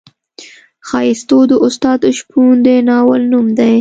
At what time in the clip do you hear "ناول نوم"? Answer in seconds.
2.87-3.47